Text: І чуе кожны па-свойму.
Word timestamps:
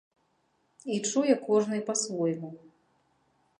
І 0.95 0.97
чуе 1.09 1.35
кожны 1.45 1.77
па-свойму. 1.91 2.53